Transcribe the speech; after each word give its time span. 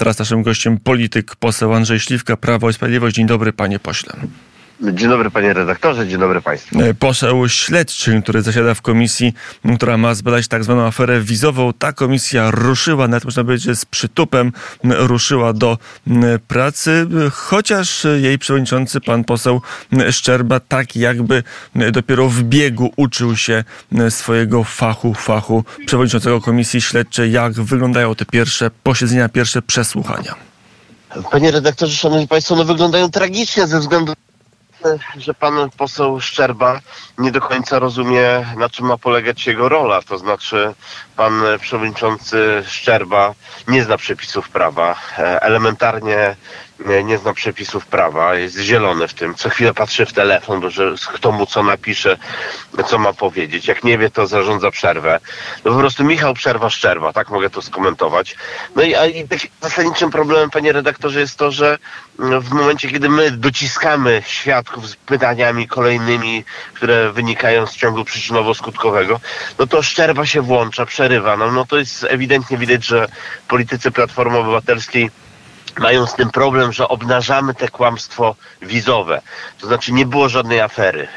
Teraz 0.00 0.18
naszym 0.18 0.42
gościem 0.42 0.78
polityk, 0.78 1.36
poseł 1.36 1.74
Andrzej 1.74 2.00
Śliwka, 2.00 2.36
Prawo 2.36 2.70
i 2.70 2.72
Sprawiedliwość. 2.72 3.16
Dzień 3.16 3.26
dobry, 3.26 3.52
panie 3.52 3.78
pośle. 3.78 4.12
Dzień 4.82 5.08
dobry 5.08 5.30
panie 5.30 5.52
redaktorze, 5.52 6.08
dzień 6.08 6.20
dobry 6.20 6.40
państwu. 6.40 6.80
E, 6.80 6.94
poseł 6.94 7.48
śledczy, 7.48 8.22
który 8.22 8.42
zasiada 8.42 8.74
w 8.74 8.82
komisji, 8.82 9.32
która 9.76 9.96
ma 9.96 10.14
zbadać 10.14 10.48
tak 10.48 10.64
zwaną 10.64 10.82
aferę 10.82 11.20
wizową. 11.20 11.72
Ta 11.72 11.92
komisja 11.92 12.50
ruszyła, 12.50 13.08
nawet 13.08 13.24
można 13.24 13.44
powiedzieć, 13.44 13.78
z 13.78 13.84
przytupem 13.84 14.52
ruszyła 14.84 15.52
do 15.52 15.78
pracy, 16.48 17.06
chociaż 17.32 18.06
jej 18.20 18.38
przewodniczący, 18.38 19.00
pan 19.00 19.24
poseł 19.24 19.60
Szczerba, 20.10 20.60
tak 20.60 20.96
jakby 20.96 21.42
dopiero 21.92 22.28
w 22.28 22.42
biegu 22.42 22.92
uczył 22.96 23.36
się 23.36 23.64
swojego 24.10 24.64
fachu, 24.64 25.14
fachu 25.14 25.64
przewodniczącego 25.86 26.40
komisji 26.40 26.80
śledczej, 26.80 27.32
jak 27.32 27.52
wyglądają 27.52 28.14
te 28.14 28.24
pierwsze 28.24 28.70
posiedzenia, 28.82 29.28
pierwsze 29.28 29.62
przesłuchania. 29.62 30.34
Panie 31.30 31.50
redaktorze, 31.50 31.96
szanowni 31.96 32.28
państwo, 32.28 32.56
no 32.56 32.64
wyglądają 32.64 33.10
tragicznie 33.10 33.66
ze 33.66 33.80
względu 33.80 34.12
że 35.16 35.34
pan 35.34 35.70
poseł 35.76 36.20
Szczerba 36.20 36.80
nie 37.18 37.32
do 37.32 37.40
końca 37.40 37.78
rozumie, 37.78 38.46
na 38.56 38.68
czym 38.68 38.86
ma 38.86 38.98
polegać 38.98 39.46
jego 39.46 39.68
rola. 39.68 40.02
To 40.02 40.18
znaczy, 40.18 40.74
pan 41.16 41.42
przewodniczący 41.60 42.62
Szczerba 42.66 43.34
nie 43.68 43.84
zna 43.84 43.96
przepisów 43.96 44.48
prawa. 44.48 44.96
E, 45.18 45.42
elementarnie 45.42 46.36
nie 47.04 47.18
zna 47.18 47.34
przepisów 47.34 47.86
prawa, 47.86 48.34
jest 48.34 48.58
zielony 48.58 49.08
w 49.08 49.14
tym. 49.14 49.34
Co 49.34 49.50
chwilę 49.50 49.74
patrzy 49.74 50.06
w 50.06 50.12
telefon, 50.12 50.60
bo 50.60 50.70
że 50.70 50.94
kto 51.12 51.32
mu 51.32 51.46
co 51.46 51.62
napisze, 51.62 52.16
co 52.86 52.98
ma 52.98 53.12
powiedzieć. 53.12 53.68
Jak 53.68 53.84
nie 53.84 53.98
wie, 53.98 54.10
to 54.10 54.26
zarządza 54.26 54.70
przerwę. 54.70 55.20
No 55.64 55.72
po 55.72 55.78
prostu 55.78 56.04
Michał 56.04 56.34
Przerwa 56.34 56.70
Szczerba, 56.70 57.12
tak 57.12 57.30
mogę 57.30 57.50
to 57.50 57.62
skomentować. 57.62 58.36
No 58.76 58.82
i, 58.82 58.94
a, 58.94 59.06
i 59.06 59.28
zasadniczym 59.60 60.10
problemem, 60.10 60.50
panie 60.50 60.72
redaktorze, 60.72 61.20
jest 61.20 61.36
to, 61.36 61.50
że 61.52 61.78
w 62.18 62.50
momencie, 62.50 62.88
kiedy 62.88 63.08
my 63.08 63.30
dociskamy 63.30 64.22
świadków 64.26 64.88
z 64.88 64.96
pytaniami 64.96 65.68
kolejnymi, 65.68 66.44
które 66.74 67.12
wynikają 67.12 67.66
z 67.66 67.76
ciągu 67.76 68.02
przyczynowo-skutkowego, 68.02 69.16
no 69.58 69.66
to 69.66 69.82
Szczerba 69.82 70.26
się 70.26 70.42
włącza, 70.42 70.86
przerywa. 70.86 71.36
No, 71.36 71.52
no 71.52 71.66
to 71.66 71.78
jest 71.78 72.06
ewidentnie 72.08 72.58
widać, 72.58 72.86
że 72.86 73.08
politycy 73.48 73.90
Platformy 73.90 74.38
Obywatelskiej 74.38 75.10
mają 75.78 76.06
z 76.06 76.14
tym 76.14 76.30
problem, 76.30 76.72
że 76.72 76.88
obnażamy 76.88 77.54
te 77.54 77.68
kłamstwo 77.68 78.36
wizowe. 78.62 79.22
To 79.60 79.66
znaczy 79.66 79.92
nie 79.92 80.06
było 80.06 80.28
żadnej 80.28 80.60
afery. 80.60 81.08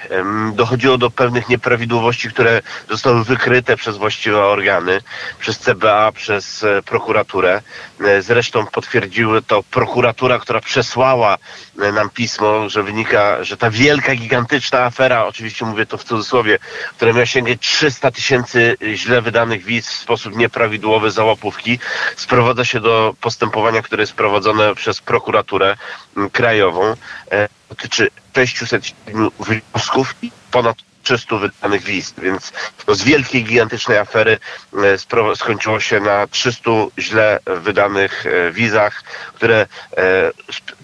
Dochodziło 0.53 0.97
do 0.97 1.09
pewnych 1.09 1.49
nieprawidłowości, 1.49 2.29
które 2.29 2.61
zostały 2.89 3.23
wykryte 3.23 3.77
przez 3.77 3.97
właściwe 3.97 4.45
organy, 4.45 5.01
przez 5.39 5.59
CBA, 5.59 6.11
przez 6.11 6.63
e, 6.63 6.81
prokuraturę. 6.81 7.61
E, 8.01 8.21
zresztą 8.21 8.65
potwierdziły 8.65 9.41
to 9.41 9.63
prokuratura, 9.63 10.39
która 10.39 10.61
przesłała 10.61 11.37
e, 11.79 11.91
nam 11.91 12.09
pismo, 12.09 12.69
że 12.69 12.83
wynika, 12.83 13.43
że 13.43 13.57
ta 13.57 13.69
wielka, 13.69 14.15
gigantyczna 14.15 14.79
afera, 14.79 15.25
oczywiście 15.25 15.65
mówię 15.65 15.85
to 15.85 15.97
w 15.97 16.03
cudzysłowie, 16.03 16.59
która 16.97 17.13
miała 17.13 17.25
sięgać 17.25 17.59
300 17.59 18.11
tysięcy 18.11 18.77
źle 18.93 19.21
wydanych 19.21 19.63
wiz 19.63 19.87
w 19.87 19.95
sposób 19.95 20.35
nieprawidłowy 20.35 21.11
za 21.11 21.23
łapówki, 21.23 21.79
sprowadza 22.15 22.65
się 22.65 22.79
do 22.79 23.15
postępowania, 23.21 23.81
które 23.81 24.03
jest 24.03 24.13
prowadzone 24.13 24.42
prowadzone 24.43 24.75
przez 24.75 25.01
prokuraturę 25.01 25.77
mm, 26.17 26.29
krajową 26.29 26.93
e, 27.31 27.49
dotyczy 27.69 28.09
607 28.35 29.29
wniosków 29.39 30.15
i 30.21 30.31
ponad 30.51 30.77
300 31.03 31.37
wydanych 31.37 31.83
wiz, 31.83 32.13
więc 32.17 32.53
z 32.87 33.03
wielkiej, 33.03 33.43
gigantycznej 33.43 33.97
afery 33.97 34.37
e, 34.73 35.35
skończyło 35.35 35.79
się 35.79 35.99
na 35.99 36.27
300 36.27 36.71
źle 36.99 37.39
wydanych 37.45 38.25
e, 38.25 38.51
wizach, 38.51 39.03
które 39.33 39.65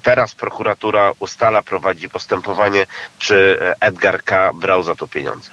teraz 0.03 0.35
prokuratura 0.35 1.11
ustala, 1.19 1.61
prowadzi 1.61 2.09
postępowanie, 2.09 2.85
czy 3.17 3.59
Edgar 3.79 4.23
K. 4.23 4.51
brał 4.53 4.83
za 4.83 4.95
to 4.95 5.07
pieniądze. 5.07 5.49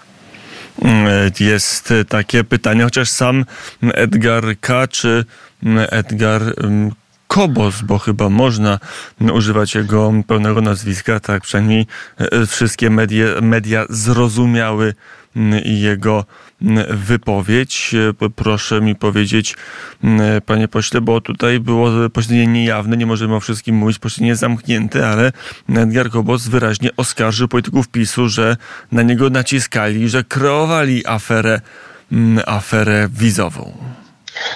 Mm, 0.82 1.32
jest 1.40 1.94
takie 2.08 2.44
pytanie, 2.44 2.84
chociaż 2.84 3.08
sam 3.08 3.44
Edgar 3.82 4.44
K. 4.60 4.88
czy 4.88 5.24
Edgar 5.90 6.42
mm, 6.42 6.92
Kobos, 7.36 7.82
bo 7.82 7.98
chyba 7.98 8.28
można 8.28 8.78
używać 9.32 9.74
jego 9.74 10.12
pełnego 10.26 10.60
nazwiska, 10.60 11.20
tak 11.20 11.42
przynajmniej 11.42 11.86
e, 12.18 12.46
wszystkie 12.46 12.90
media, 12.90 13.26
media 13.42 13.84
zrozumiały 13.88 14.94
jego 15.64 16.24
wypowiedź. 16.90 17.94
E, 18.22 18.30
proszę 18.30 18.80
mi 18.80 18.94
powiedzieć, 18.94 19.56
panie 20.46 20.68
pośle, 20.68 21.00
bo 21.00 21.20
tutaj 21.20 21.60
było 21.60 21.90
posiedzenie 22.12 22.46
niejawne, 22.46 22.96
nie 22.96 23.06
możemy 23.06 23.34
o 23.34 23.40
wszystkim 23.40 23.76
mówić, 23.76 23.98
posiedzenie 23.98 24.36
zamknięte, 24.36 25.08
ale 25.08 25.32
Edgar 25.68 26.10
Kobos 26.10 26.48
wyraźnie 26.48 26.90
oskarżył 26.96 27.48
polityków 27.48 27.88
PiSu, 27.88 28.28
że 28.28 28.56
na 28.92 29.02
niego 29.02 29.30
naciskali, 29.30 30.08
że 30.08 30.24
kreowali 30.24 31.06
aferę, 31.06 31.60
aferę 32.46 33.08
wizową. 33.12 33.72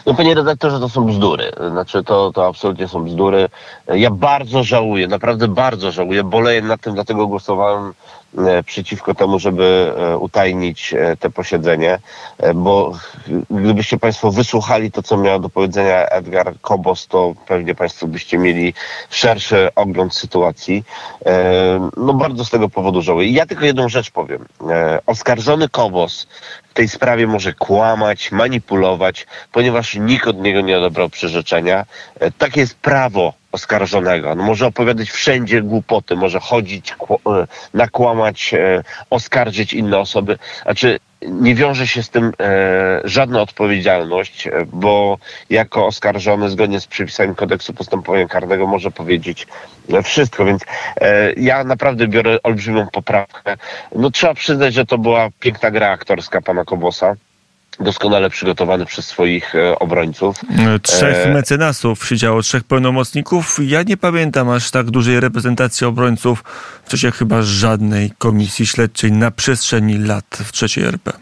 No 0.07 0.15
panie 0.15 0.35
redaktorze, 0.35 0.81
to 0.81 0.89
są 0.89 1.07
bzdury. 1.07 1.53
Znaczy 1.71 2.05
to, 2.05 2.33
to 2.33 2.47
absolutnie 2.47 2.89
są 2.89 3.05
bzdury. 3.05 3.49
Ja 3.89 4.11
bardzo 4.11 4.65
żałuję, 4.65 5.09
naprawdę 5.09 5.49
bardzo 5.49 5.93
żałuję. 5.93 6.25
Boleję 6.25 6.63
nad 6.63 6.81
tym, 6.81 6.95
dlatego 6.95 7.27
głosowałem 7.27 7.93
e, 8.39 8.63
przeciwko 8.63 9.15
temu, 9.15 9.39
żeby 9.39 9.95
e, 9.97 10.17
utajnić 10.19 10.95
e, 10.95 11.17
te 11.17 11.31
posiedzenie, 11.31 11.99
bo 12.55 12.93
gdybyście 13.51 13.99
Państwo 13.99 14.31
wysłuchali 14.31 14.93
to, 14.93 15.03
co 15.03 15.17
miał 15.17 15.41
do 15.41 15.49
powiedzenia 15.49 16.07
Edgar 16.07 16.55
Kobos, 16.61 17.07
to 17.07 17.35
pewnie 17.47 17.75
Państwo 17.75 18.07
byście 18.07 18.39
mieli 18.39 18.75
szerszy 19.11 19.69
ogląd 19.75 20.15
sytuacji. 20.15 20.85
No 21.97 22.15
bardzo 22.15 22.45
z 22.45 22.51
tego 22.51 22.69
powodu 22.69 23.03
żałuję. 23.03 23.31
Ja 23.31 23.47
tylko 23.47 23.65
jedną 23.65 23.89
rzecz 23.89 24.11
powiem. 24.11 24.45
Oskarżony 25.07 25.69
Kobos 25.69 26.27
w 26.71 26.75
tej 26.75 26.89
sprawie 26.89 27.27
może 27.27 27.53
kłamać, 27.53 28.33
manipulować, 28.33 29.27
ponieważ 29.53 29.90
nikt 29.95 30.27
od 30.27 30.41
niego 30.41 30.61
nie 30.61 30.79
odebrał 30.79 31.11
przyrzeczenia. 31.11 31.87
E, 32.21 32.31
takie 32.31 32.61
jest 32.61 32.75
prawo 32.75 33.33
oskarżonego. 33.53 34.35
No 34.35 34.45
może 34.45 34.67
opowiadać 34.67 35.11
wszędzie 35.11 35.63
głupoty, 35.63 36.17
może 36.17 36.41
chodzić, 36.41 36.93
e, 36.93 37.47
nakłamać, 37.75 38.55
e, 38.55 38.83
oskarżyć 39.11 39.73
inne 39.73 39.99
osoby. 39.99 40.39
Znaczy, 40.63 40.99
nie 41.23 41.55
wiąże 41.55 41.87
się 41.87 42.03
z 42.03 42.11
tym 42.11 42.33
e, 42.41 43.01
żadna 43.05 43.43
odpowiedzialność, 43.43 44.49
bo 44.73 45.19
jako 45.51 45.87
oskarżony 45.87 46.51
zgodnie 46.51 46.81
z 46.81 46.87
przepisami 46.87 47.35
kodeksu 47.35 47.75
postępowania 47.75 48.29
karnego 48.29 48.67
może 48.67 48.91
powiedzieć 48.91 49.47
wszystko, 50.05 50.45
więc 50.45 50.63
e, 51.01 51.33
ja 51.33 51.65
naprawdę 51.65 52.09
biorę 52.09 52.39
olbrzymią 52.43 52.87
poprawkę. 52.93 53.57
No 53.97 54.11
trzeba 54.11 54.35
przyznać, 54.35 54.75
że 54.75 54.87
to 54.87 54.99
była 54.99 55.29
piękna 55.41 55.71
gra 55.71 55.91
aktorska 55.91 56.41
pana 56.41 56.65
Kobosa 56.65 57.15
doskonale 57.81 58.31
przygotowany 58.31 58.87
przez 58.87 59.07
swoich 59.07 59.55
e, 59.55 59.79
obrońców. 59.79 60.37
Trzech 60.83 61.17
e... 61.17 61.33
mecenasów 61.35 62.07
siedziało, 62.07 62.43
trzech 62.43 62.65
pełnomocników. 62.65 63.59
Ja 63.63 63.83
nie 63.83 63.97
pamiętam 63.97 64.51
aż 64.51 64.71
tak 64.71 64.91
dużej 64.91 65.21
reprezentacji 65.21 65.87
obrońców 65.87 66.45
w 66.85 66.89
czasie 66.91 67.11
chyba 67.11 67.43
żadnej 67.43 68.13
komisji 68.19 68.67
śledczej 68.67 69.13
na 69.13 69.31
przestrzeni 69.31 69.99
lat 69.99 70.39
w 70.45 70.53
trzeciej 70.53 70.85
RP. 70.85 71.13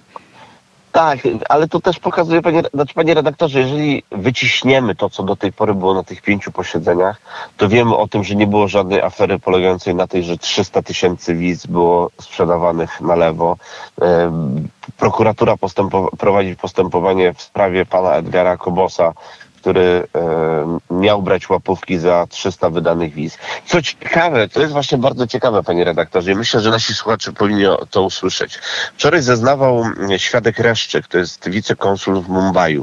Tak, 0.93 1.19
ale 1.49 1.69
to 1.69 1.81
też 1.81 1.99
pokazuje, 1.99 2.43
panie, 2.43 2.63
znaczy, 2.75 2.95
panie 2.95 3.15
redaktorze, 3.15 3.61
jeżeli 3.61 4.03
wyciśniemy 4.13 4.95
to, 4.95 5.11
co 5.11 5.23
do 5.23 5.37
tej 5.37 5.53
pory 5.53 5.75
było 5.75 5.95
na 5.95 6.03
tych 6.05 6.23
pięciu 6.23 6.53
posiedzeniach, 6.53 7.21
to 7.57 7.69
wiemy 7.69 7.97
o 7.97 8.09
tym, 8.09 8.25
że 8.25 8.35
nie 8.35 8.47
było 8.47 8.69
żadnej 8.69 9.01
afery 9.03 9.39
polegającej 9.39 9.95
na 9.95 10.07
tej, 10.07 10.25
że 10.25 10.39
300 10.39 10.83
tysięcy 10.83 11.35
wiz 11.35 11.67
było 11.67 12.11
sprzedawanych 12.21 13.01
na 13.01 13.15
lewo. 13.15 13.57
Prokuratura 14.97 15.55
postępowa- 15.57 16.17
prowadzi 16.19 16.57
postępowanie 16.57 17.35
w 17.35 17.43
sprawie 17.43 17.87
pana 17.87 18.11
Edgara 18.15 18.57
Kobosa, 18.57 19.13
który 19.61 20.07
miał 20.91 21.23
brać 21.23 21.51
łapówki 21.51 21.99
za 21.99 22.27
300 22.27 22.71
wydanych 22.71 23.15
wiz. 23.15 23.39
Co 23.67 23.83
ciekawe, 23.83 24.49
to 24.49 24.61
jest 24.61 24.73
właśnie 24.73 24.99
bardzo 24.99 25.27
ciekawe, 25.27 25.63
panie 25.63 25.85
redaktorze, 25.85 26.33
i 26.33 26.35
myślę, 26.35 26.61
że 26.61 26.71
nasi 26.71 26.95
słuchacze 26.95 27.33
powinni 27.33 27.65
to 27.91 28.03
usłyszeć. 28.03 28.59
Wczoraj 28.95 29.23
zeznawał 29.23 29.85
świadek 30.17 30.59
Reszczyk, 30.59 31.07
to 31.07 31.19
jest 31.19 31.51
wicekonsul 31.51 32.23
w 32.23 32.29
Mumbai. 32.29 32.81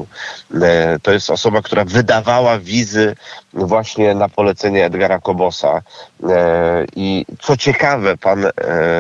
E, 0.62 1.00
to 1.00 1.12
jest 1.12 1.30
osoba, 1.30 1.62
która 1.62 1.86
wydawała 1.86 2.60
wizy 2.60 3.16
właśnie 3.54 4.16
na 4.16 4.30
polecenie 4.30 4.86
Edgara 4.86 5.20
Kobosa. 5.20 5.82
E, 6.30 6.86
I 6.96 7.26
co 7.40 7.58
ciekawe, 7.58 8.18
pan 8.18 8.46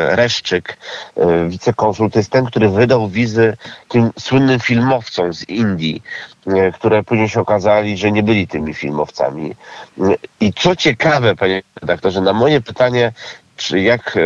Reszczyk, 0.09 0.77
wicekonsul, 1.47 2.11
to 2.11 2.19
jest 2.19 2.31
ten, 2.31 2.45
który 2.45 2.69
wydał 2.69 3.07
wizy 3.07 3.57
tym 3.89 4.11
słynnym 4.19 4.59
filmowcom 4.59 5.33
z 5.33 5.49
Indii, 5.49 6.03
które 6.73 7.03
później 7.03 7.29
się 7.29 7.41
okazali, 7.41 7.97
że 7.97 8.11
nie 8.11 8.23
byli 8.23 8.47
tymi 8.47 8.73
filmowcami. 8.73 9.55
I 10.39 10.53
co 10.53 10.75
ciekawe, 10.75 11.35
panie 11.35 11.61
redaktorze, 11.81 12.21
na 12.21 12.33
moje 12.33 12.61
pytanie, 12.61 13.11
czy 13.55 13.79
jak 13.81 14.17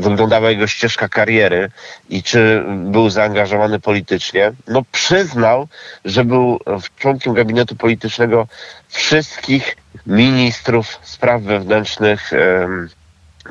wyglądała 0.00 0.50
jego 0.50 0.66
ścieżka 0.66 1.08
kariery 1.08 1.70
i 2.10 2.22
czy 2.22 2.64
był 2.68 3.10
zaangażowany 3.10 3.80
politycznie, 3.80 4.52
no 4.68 4.82
przyznał, 4.92 5.68
że 6.04 6.24
był 6.24 6.60
członkiem 6.98 7.34
gabinetu 7.34 7.76
politycznego 7.76 8.46
wszystkich 8.88 9.76
ministrów 10.06 10.98
spraw 11.02 11.42
wewnętrznych 11.42 12.30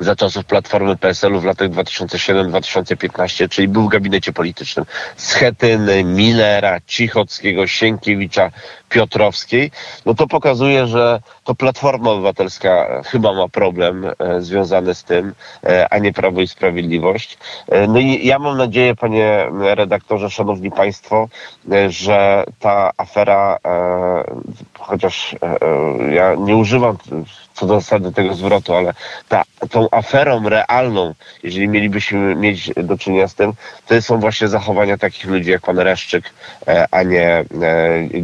za 0.00 0.16
czasów 0.16 0.44
Platformy 0.44 0.96
PSL-u 0.96 1.40
w 1.40 1.44
latach 1.44 1.68
2007-2015, 1.68 3.48
czyli 3.48 3.68
był 3.68 3.82
w 3.86 3.88
gabinecie 3.88 4.32
politycznym 4.32 4.86
Schetyny, 5.16 6.04
Millera, 6.04 6.80
Cichockiego, 6.86 7.66
Sienkiewicza, 7.66 8.50
Piotrowskiej, 8.88 9.70
no 10.06 10.14
to 10.14 10.26
pokazuje, 10.26 10.86
że 10.86 11.20
to 11.44 11.54
Platforma 11.54 12.10
Obywatelska 12.10 13.02
chyba 13.06 13.32
ma 13.32 13.48
problem 13.48 14.04
e, 14.04 14.42
związany 14.42 14.94
z 14.94 15.04
tym, 15.04 15.34
e, 15.64 15.92
a 15.92 15.98
nie 15.98 16.12
Prawo 16.12 16.40
i 16.40 16.48
Sprawiedliwość. 16.48 17.38
E, 17.68 17.86
no 17.86 17.98
i 17.98 18.26
ja 18.26 18.38
mam 18.38 18.56
nadzieję, 18.58 18.94
panie 18.94 19.46
redaktorze, 19.60 20.30
szanowni 20.30 20.70
państwo, 20.70 21.28
e, 21.72 21.90
że 21.90 22.44
ta 22.60 22.90
afera, 22.96 23.58
e, 23.64 24.24
chociaż 24.78 25.34
e, 25.42 26.14
ja 26.14 26.34
nie 26.34 26.56
używam 26.56 26.96
co 27.62 27.66
do 27.66 27.80
zasady 27.80 28.12
tego 28.12 28.34
zwrotu, 28.34 28.74
ale 28.74 28.94
ta, 29.28 29.42
tą 29.70 29.88
aferą 29.90 30.48
realną, 30.48 31.14
jeżeli 31.42 31.68
mielibyśmy 31.68 32.34
mieć 32.34 32.70
do 32.76 32.98
czynienia 32.98 33.28
z 33.28 33.34
tym, 33.34 33.52
to 33.86 34.02
są 34.02 34.20
właśnie 34.20 34.48
zachowania 34.48 34.98
takich 34.98 35.24
ludzi 35.24 35.50
jak 35.50 35.62
pan 35.62 35.78
Reszczyk, 35.78 36.30
a 36.90 37.02
nie 37.02 37.44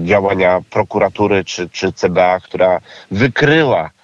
działania 0.05 0.61
prokuratury 0.71 1.45
czy, 1.45 1.69
czy 1.69 1.93
CBA, 1.93 2.41
która 2.41 2.81
wykryła 3.11 3.85
e, 3.85 3.98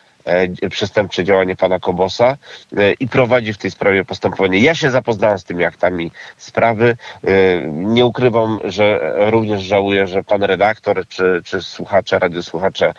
przestępcze 0.70 1.24
działanie 1.24 1.56
pana 1.56 1.80
Kobosa 1.80 2.36
e, 2.76 2.92
i 2.92 3.08
prowadzi 3.08 3.52
w 3.52 3.58
tej 3.58 3.70
sprawie 3.70 4.04
postępowanie. 4.04 4.58
Ja 4.58 4.74
się 4.74 4.90
zapoznałem 4.90 5.38
z 5.38 5.44
tymi 5.44 5.64
aktami 5.64 6.10
sprawy. 6.36 6.96
E, 7.24 7.28
nie 7.68 8.06
ukrywam, 8.06 8.58
że 8.64 9.14
również 9.30 9.62
żałuję, 9.62 10.06
że 10.06 10.24
pan 10.24 10.42
redaktor 10.42 11.08
czy, 11.08 11.42
czy 11.44 11.62
słuchacze, 11.62 12.18
radiosłuchacze 12.18 12.94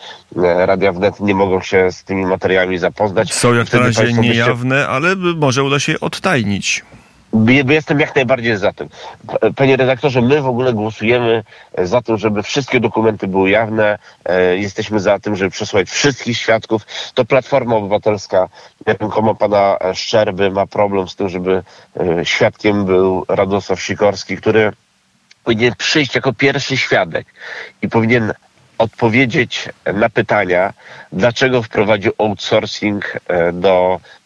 Radia 0.65 0.91
Wnet 0.91 1.19
nie 1.19 1.35
mogą 1.35 1.61
się 1.61 1.91
z 1.91 2.03
tymi 2.03 2.25
materiałami 2.25 2.77
zapoznać. 2.77 3.33
Są 3.33 3.53
jak 3.53 3.73
na 3.73 3.79
razie 3.79 4.13
niejawne, 4.13 4.87
ale 4.87 5.15
może 5.15 5.63
uda 5.63 5.79
się 5.79 5.99
odtajnić. 5.99 6.83
Jestem 7.69 7.99
jak 7.99 8.15
najbardziej 8.15 8.57
za 8.57 8.73
tym. 8.73 8.89
Panie 9.55 9.77
redaktorze, 9.77 10.21
my 10.21 10.41
w 10.41 10.47
ogóle 10.47 10.73
głosujemy 10.73 11.43
za 11.77 12.01
tym, 12.01 12.17
żeby 12.17 12.43
wszystkie 12.43 12.79
dokumenty 12.79 13.27
były 13.27 13.49
jawne. 13.49 13.97
E, 14.25 14.57
jesteśmy 14.57 14.99
za 14.99 15.19
tym, 15.19 15.35
żeby 15.35 15.51
przesłuchać 15.51 15.89
wszystkich 15.89 16.37
świadków. 16.37 16.85
To 17.13 17.25
Platforma 17.25 17.75
Obywatelska, 17.75 18.49
rękoma 18.85 19.33
pana 19.33 19.77
Szczerby, 19.93 20.51
ma 20.51 20.67
problem 20.67 21.07
z 21.07 21.15
tym, 21.15 21.29
żeby 21.29 21.63
e, 21.99 22.25
świadkiem 22.25 22.85
był 22.85 23.25
Radosław 23.27 23.81
Sikorski, 23.81 24.37
który 24.37 24.71
powinien 25.43 25.73
przyjść 25.77 26.15
jako 26.15 26.33
pierwszy 26.33 26.77
świadek 26.77 27.27
i 27.81 27.89
powinien 27.89 28.33
odpowiedzieć 28.77 29.69
na 29.93 30.09
pytania, 30.09 30.73
dlaczego 31.11 31.63
wprowadził 31.63 32.11
outsourcing 32.17 33.17
e, 33.27 33.53
do 33.53 33.99
E, 33.99 34.24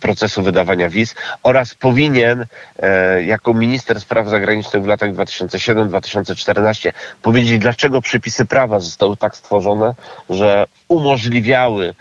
procesu 0.00 0.42
wydawania 0.42 0.88
wiz 0.88 1.14
oraz 1.42 1.74
powinien 1.74 2.46
e, 2.78 3.22
jako 3.22 3.54
minister 3.54 4.00
spraw 4.00 4.28
zagranicznych 4.28 4.82
w 4.82 4.86
latach 4.86 5.12
2007-2014 5.12 6.92
powiedzieć, 7.22 7.58
dlaczego 7.58 8.02
przepisy 8.02 8.46
prawa 8.46 8.80
zostały 8.80 9.16
tak 9.16 9.36
stworzone, 9.36 9.94
że 10.30 10.66
umożliwiały 10.88 11.94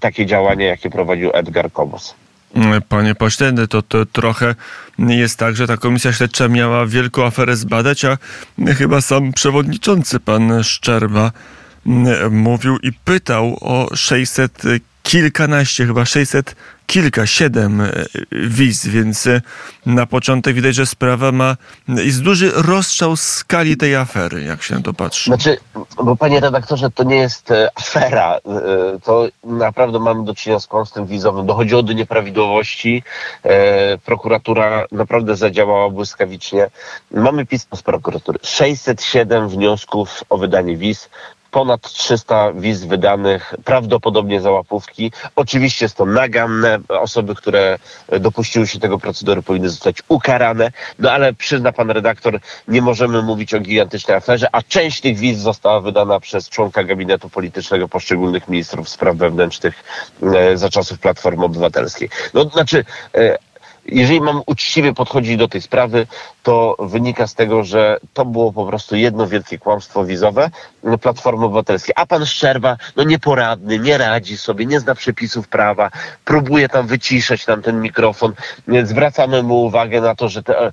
takie 0.00 0.26
działania, 0.26 0.66
jakie 0.66 0.90
prowadził 0.90 1.30
Edgar 1.34 1.72
Kobos. 1.72 2.14
Panie 2.88 3.14
pośle, 3.14 3.52
to, 3.70 3.82
to 3.82 4.06
trochę 4.06 4.54
jest 4.98 5.38
tak, 5.38 5.56
że 5.56 5.66
ta 5.66 5.76
komisja 5.76 6.12
śledcza 6.12 6.48
miała 6.48 6.86
wielką 6.86 7.26
aferę 7.26 7.56
zbadać, 7.56 8.04
a 8.04 8.18
chyba 8.76 9.00
sam 9.00 9.32
przewodniczący, 9.32 10.20
pan 10.20 10.64
Szczerba, 10.64 11.32
mówił 12.30 12.78
i 12.82 12.92
pytał 12.92 13.58
o 13.60 13.96
600 13.96 14.62
kilkanaście, 15.08 15.86
chyba 15.86 16.04
600, 16.04 16.54
kilka, 16.86 17.26
siedem 17.26 17.80
e, 17.80 17.92
wiz, 18.32 18.86
więc 18.86 19.26
e, 19.26 19.40
na 19.86 20.06
początek 20.06 20.54
widać, 20.54 20.74
że 20.74 20.86
sprawa 20.86 21.32
ma 21.32 21.56
jest 21.88 22.22
duży 22.22 22.52
rozstrzał 22.54 23.16
skali 23.16 23.76
tej 23.76 23.96
afery, 23.96 24.42
jak 24.42 24.62
się 24.62 24.74
na 24.74 24.82
to 24.82 24.94
patrzy. 24.94 25.30
Znaczy, 25.30 25.56
bo 26.04 26.16
panie 26.16 26.40
redaktorze, 26.40 26.90
to 26.90 27.02
nie 27.02 27.16
jest 27.16 27.50
e, 27.50 27.70
afera, 27.74 28.38
to 29.04 29.28
naprawdę 29.44 29.98
mamy 29.98 30.24
do 30.24 30.34
czynienia 30.34 30.60
z 30.60 30.66
kłamstwem 30.66 31.06
wizowym. 31.06 31.46
Dochodziło 31.46 31.82
do 31.82 31.92
nieprawidłowości, 31.92 33.02
prokuratura 34.04 34.84
naprawdę 34.92 35.36
zadziałała 35.36 35.90
błyskawicznie. 35.90 36.70
Mamy 37.10 37.46
pismo 37.46 37.76
z 37.76 37.82
prokuratury. 37.82 38.38
607 38.42 39.48
wniosków 39.48 40.24
o 40.28 40.38
wydanie 40.38 40.76
wiz 40.76 41.08
ponad 41.50 41.80
300 41.80 42.52
wiz 42.52 42.84
wydanych, 42.84 43.54
prawdopodobnie 43.64 44.40
za 44.40 44.50
łapówki. 44.50 45.12
Oczywiście 45.36 45.84
jest 45.84 45.96
to 45.96 46.06
naganne. 46.06 46.78
Osoby, 46.88 47.34
które 47.34 47.78
dopuściły 48.20 48.66
się 48.66 48.80
tego 48.80 48.98
procedury 48.98 49.42
powinny 49.42 49.68
zostać 49.68 50.02
ukarane. 50.08 50.72
No 50.98 51.10
ale 51.10 51.32
przyzna 51.32 51.72
pan 51.72 51.90
redaktor, 51.90 52.40
nie 52.68 52.82
możemy 52.82 53.22
mówić 53.22 53.54
o 53.54 53.60
gigantycznej 53.60 54.16
aferze, 54.16 54.48
a 54.52 54.62
część 54.62 55.00
tych 55.00 55.18
wiz 55.18 55.38
została 55.38 55.80
wydana 55.80 56.20
przez 56.20 56.48
członka 56.48 56.84
gabinetu 56.84 57.30
politycznego 57.30 57.88
poszczególnych 57.88 58.48
ministrów 58.48 58.88
spraw 58.88 59.16
wewnętrznych 59.16 59.84
e, 60.22 60.56
za 60.56 60.68
czasów 60.68 60.98
Platformy 60.98 61.44
Obywatelskiej. 61.44 62.08
No 62.34 62.44
znaczy, 62.44 62.84
e, 63.14 63.38
jeżeli 63.88 64.20
mam 64.20 64.42
uczciwie 64.46 64.94
podchodzić 64.94 65.36
do 65.36 65.48
tej 65.48 65.62
sprawy, 65.62 66.06
to 66.42 66.76
wynika 66.78 67.26
z 67.26 67.34
tego, 67.34 67.64
że 67.64 68.00
to 68.12 68.24
było 68.24 68.52
po 68.52 68.66
prostu 68.66 68.96
jedno 68.96 69.26
wielkie 69.26 69.58
kłamstwo 69.58 70.04
wizowe 70.04 70.50
Platformy 71.00 71.44
Obywatelskiej. 71.44 71.94
A 71.96 72.06
pan 72.06 72.26
Szczerba, 72.26 72.76
no 72.96 73.02
nieporadny, 73.02 73.78
nie 73.78 73.98
radzi 73.98 74.36
sobie, 74.36 74.66
nie 74.66 74.80
zna 74.80 74.94
przepisów 74.94 75.48
prawa, 75.48 75.90
próbuje 76.24 76.68
tam 76.68 76.86
wyciszać 76.86 77.46
nam 77.46 77.62
ten 77.62 77.80
mikrofon. 77.80 78.32
Zwracamy 78.84 79.42
mu 79.42 79.64
uwagę 79.64 80.00
na 80.00 80.14
to, 80.14 80.28
że 80.28 80.42
te, 80.42 80.60
e, 80.60 80.72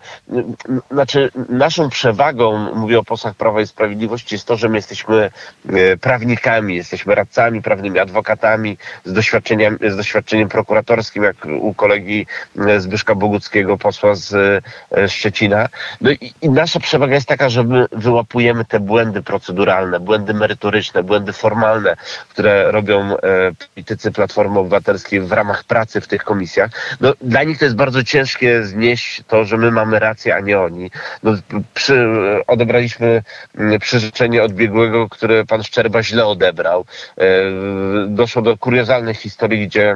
znaczy 0.92 1.32
naszą 1.50 1.90
przewagą, 1.90 2.74
mówię 2.76 3.00
o 3.00 3.04
posłach 3.04 3.36
Prawa 3.36 3.62
i 3.62 3.68
Sprawiedliwości, 3.68 4.36
jest 4.36 4.48
to, 4.48 4.58
że 4.58 4.70
my 4.70 4.78
jesteśmy 4.78 5.32
e, 5.70 5.98
prawnikami, 5.98 6.76
jesteśmy 6.76 7.16
radcami 7.16 7.62
prawnymi, 7.62 8.00
adwokatami 8.00 8.78
z 9.06 9.14
doświadczeniem, 9.14 9.78
z 9.90 9.96
doświadczeniem 9.96 10.50
prokuratorskim, 10.50 11.24
jak 11.24 11.36
u 11.60 11.74
kolegi 11.74 12.26
e, 12.68 12.82
Zbyszka 13.06 13.16
Boguckiego, 13.16 13.78
posła 13.78 14.16
z 14.16 14.64
Szczecina. 15.08 15.70
No 16.02 16.12
i, 16.12 16.34
i 16.42 16.50
nasza 16.50 16.80
przewaga 16.80 17.16
jest 17.16 17.28
taka, 17.28 17.50
że 17.50 17.64
my 17.64 17.86
wyłapujemy 17.92 18.66
te 18.66 18.80
błędy 18.80 19.22
proceduralne, 19.22 20.00
błędy 20.00 20.34
merytoryczne, 20.34 21.04
błędy 21.04 21.34
formalne, 21.34 21.96
które 22.30 22.72
robią 22.72 23.18
e, 23.18 23.18
politycy 23.74 24.12
Platformy 24.12 24.60
Obywatelskiej 24.60 25.22
w 25.22 25.32
ramach 25.32 25.64
pracy 25.64 26.02
w 26.02 26.08
tych 26.08 26.24
komisjach. 26.24 26.72
No, 27.02 27.14
dla 27.22 27.44
nich 27.44 27.60
to 27.60 27.66
jest 27.66 27.78
bardzo 27.78 28.04
ciężkie 28.04 28.64
znieść 28.64 29.22
to, 29.28 29.46
że 29.46 29.58
my 29.58 29.72
mamy 29.72 30.00
rację, 30.00 30.36
a 30.36 30.40
nie 30.40 30.60
oni. 30.60 30.92
No, 31.24 31.32
przy, 31.74 32.08
odebraliśmy 32.48 33.24
przyrzeczenie 33.80 34.44
odbiegłego, 34.44 35.10
które 35.10 35.46
pan 35.46 35.64
Szczerba 35.64 36.04
źle 36.04 36.26
odebrał. 36.26 36.86
E, 37.18 37.26
doszło 38.08 38.42
do 38.42 38.58
kuriozalnych 38.58 39.18
historii, 39.18 39.68
gdzie 39.68 39.96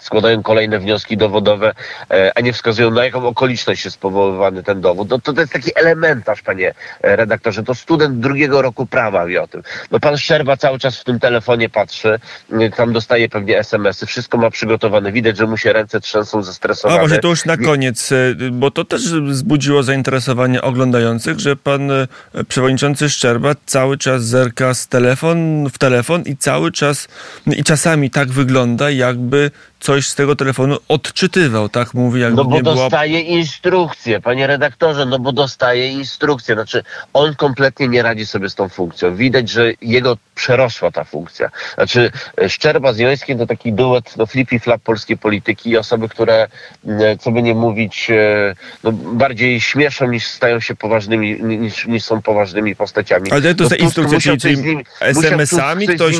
składają 0.00 0.42
kolejne 0.42 0.78
wnioski 0.78 1.16
dowodowe, 1.16 1.74
e, 2.10 2.32
a 2.34 2.40
nie 2.40 2.52
wskazują 2.52 2.90
na 2.90 3.04
jaką 3.04 3.26
okoliczność 3.26 3.84
jest 3.84 3.98
powoływany 3.98 4.62
ten 4.62 4.80
dowód. 4.80 5.10
No 5.10 5.18
to, 5.18 5.32
to 5.32 5.40
jest 5.40 5.52
taki 5.52 5.70
elementarz, 5.74 6.42
panie 6.42 6.74
e, 7.02 7.16
redaktorze. 7.16 7.62
To 7.62 7.74
student 7.74 8.20
drugiego 8.20 8.62
roku 8.62 8.86
prawa 8.86 9.26
wie 9.26 9.42
o 9.42 9.48
tym. 9.48 9.62
No 9.90 10.00
pan 10.00 10.16
Szczerba 10.16 10.56
cały 10.56 10.78
czas 10.78 11.00
w 11.00 11.04
tym 11.04 11.20
telefonie 11.20 11.68
patrzy, 11.68 12.18
e, 12.52 12.70
tam 12.70 12.92
dostaje 12.92 13.28
pewnie 13.28 13.58
SMS-y, 13.58 14.06
wszystko 14.06 14.38
ma 14.38 14.50
przygotowane. 14.50 15.12
Widać, 15.12 15.36
że 15.36 15.46
mu 15.46 15.56
się 15.56 15.72
ręce 15.72 16.00
trzęsą 16.00 16.42
zestresowane. 16.42 17.00
A 17.00 17.02
może 17.02 17.18
to 17.18 17.28
już 17.28 17.44
na 17.44 17.56
koniec, 17.56 18.10
bo 18.52 18.70
to 18.70 18.84
też 18.84 19.02
wzbudziło 19.02 19.82
zainteresowanie 19.82 20.62
oglądających, 20.62 21.40
że 21.40 21.56
pan 21.56 21.90
przewodniczący 22.48 23.10
Szczerba 23.10 23.52
cały 23.66 23.98
czas 23.98 24.24
zerka 24.24 24.74
z 24.74 24.88
telefon 24.88 25.68
w 25.70 25.78
telefon 25.78 26.22
i 26.22 26.36
cały 26.36 26.72
czas 26.72 27.08
i 27.46 27.64
czasami 27.64 28.10
tak 28.10 28.28
wygląda, 28.28 28.90
jakby 28.90 29.50
coś 29.80 30.08
z 30.08 30.14
tego 30.14 30.36
telefonu 30.36 30.76
odczytywał, 30.88 31.68
tak 31.68 31.94
mówi, 31.94 32.20
jakby 32.20 32.36
No 32.36 32.44
bo 32.44 32.56
nie 32.56 32.62
dostaje 32.62 33.20
instrukcje, 33.20 34.20
panie 34.20 34.46
redaktorze, 34.46 35.06
no 35.06 35.18
bo 35.18 35.32
dostaje 35.32 35.88
instrukcje. 35.88 36.54
Znaczy, 36.54 36.82
on 37.12 37.34
kompletnie 37.34 37.88
nie 37.88 38.02
radzi 38.02 38.26
sobie 38.26 38.48
z 38.48 38.54
tą 38.54 38.68
funkcją. 38.68 39.16
Widać, 39.16 39.50
że 39.50 39.72
jego 39.82 40.16
przerosła 40.34 40.90
ta 40.90 41.04
funkcja. 41.04 41.50
Znaczy, 41.74 42.10
Szczerba 42.48 42.92
z 42.92 42.98
Jońskim 42.98 43.38
to 43.38 43.46
taki 43.46 43.72
duet, 43.72 44.16
no 44.16 44.26
flippy 44.26 44.60
flap 44.60 44.82
polskiej 44.82 45.18
polityki 45.18 45.70
i 45.70 45.76
osoby, 45.76 46.08
które, 46.08 46.48
mm, 46.86 47.18
co 47.18 47.30
by 47.30 47.42
nie 47.42 47.54
mówić, 47.54 48.10
e, 48.10 48.54
no, 48.84 48.92
bardziej 48.92 49.60
śmieszą 49.60 50.10
niż 50.10 50.26
stają 50.26 50.60
się 50.60 50.74
poważnymi, 50.74 51.42
niż, 51.42 51.86
niż 51.86 52.04
są 52.04 52.22
poważnymi 52.22 52.76
postaciami. 52.76 53.32
Ale 53.32 53.54
to 53.54 53.62
no, 53.62 53.68
za 53.68 53.76
instrukcje, 53.76 54.36
czyli 54.36 54.76
SMS-ami 55.00 55.88
ktoś, 55.88 56.16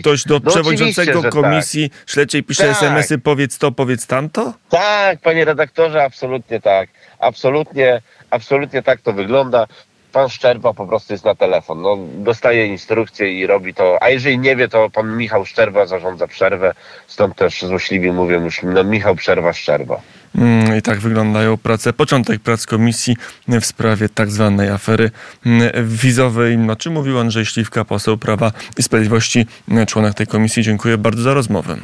ktoś 0.00 0.24
do 0.24 0.40
no, 0.44 0.50
przewodniczącego 0.50 1.22
komisji 1.22 1.90
tak. 1.90 2.10
śledczej 2.10 2.42
pisze 2.42 2.62
tak. 2.62 2.76
SMS 2.76 2.99
SMS-y 3.00 3.18
powiedz 3.18 3.58
to, 3.58 3.72
powiedz 3.72 4.06
tamto? 4.06 4.54
Tak, 4.68 5.20
panie 5.20 5.44
redaktorze, 5.44 6.04
absolutnie 6.04 6.60
tak. 6.60 6.88
Absolutnie, 7.18 8.00
absolutnie 8.30 8.82
tak 8.82 9.00
to 9.00 9.12
wygląda. 9.12 9.66
Pan 10.12 10.28
Szczerba 10.28 10.74
po 10.74 10.86
prostu 10.86 11.12
jest 11.12 11.24
na 11.24 11.34
telefon. 11.34 11.82
No, 11.82 11.98
dostaje 12.14 12.66
instrukcje 12.66 13.32
i 13.40 13.46
robi 13.46 13.74
to. 13.74 13.98
A 14.02 14.08
jeżeli 14.08 14.38
nie 14.38 14.56
wie, 14.56 14.68
to 14.68 14.90
pan 14.90 15.16
Michał 15.16 15.46
Szczerba 15.46 15.86
zarządza 15.86 16.26
przerwę. 16.26 16.74
Stąd 17.06 17.36
też 17.36 17.62
złośliwie 17.62 18.12
mówię 18.12 18.36
już 18.36 18.62
no, 18.62 18.84
Michał 18.84 19.14
Przerwa 19.14 19.52
Szczerba. 19.52 20.00
Mm, 20.34 20.76
I 20.78 20.82
tak 20.82 20.98
wyglądają 20.98 21.56
prace, 21.56 21.92
początek 21.92 22.40
prac 22.40 22.66
komisji 22.66 23.16
w 23.48 23.64
sprawie 23.66 24.08
tak 24.08 24.30
zwanej 24.30 24.68
afery 24.68 25.10
mm, 25.46 25.70
wizowej. 25.88 26.58
O 26.70 26.76
czym 26.76 26.92
mówił 26.92 27.18
Andrzej 27.18 27.46
Śliwka, 27.46 27.84
poseł 27.84 28.18
Prawa 28.18 28.52
i 28.78 28.82
Sprawiedliwości, 28.82 29.46
mm, 29.68 29.86
członek 29.86 30.14
tej 30.14 30.26
komisji. 30.26 30.62
Dziękuję 30.62 30.98
bardzo 30.98 31.22
za 31.22 31.34
rozmowę. 31.34 31.76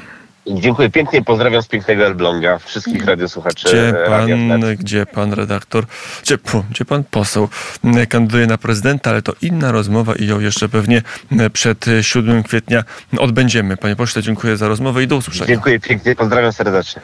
Dziękuję 0.49 0.91
pięknie, 0.91 1.23
pozdrawiam 1.23 1.63
z 1.63 1.69
pięknego 1.69 2.07
Elbląga 2.07 2.59
wszystkich 2.59 3.05
radiosłuchaczy 3.05 3.69
Gdzie 3.69 3.93
Radia 3.93 4.37
pan, 4.49 4.77
gdzie 4.77 5.07
pan 5.07 5.33
redaktor, 5.33 5.85
gdzie, 6.23 6.39
gdzie 6.71 6.85
pan 6.85 7.05
poseł 7.05 7.49
mm, 7.85 8.07
kandyduje 8.07 8.47
na 8.47 8.59
prezydenta, 8.59 9.11
ale 9.11 9.23
to 9.23 9.33
inna 9.43 9.73
rozmowa 9.73 10.15
i 10.15 10.27
ją 10.27 10.41
jeszcze 10.41 10.69
pewnie 10.69 11.03
mm, 11.33 11.51
przed 11.51 11.89
e, 11.89 12.03
7 12.03 12.43
kwietnia 12.43 12.85
odbędziemy. 13.19 13.77
Panie 13.77 13.97
pośle, 13.97 14.23
dziękuję 14.23 14.57
za 14.57 14.69
rozmowę 14.69 15.03
i 15.03 15.07
do 15.07 15.17
usłyszenia. 15.17 15.47
Dziękuję 15.47 15.81
pięknie, 15.81 16.15
pozdrawiam 16.15 16.53
serdecznie. 16.53 16.95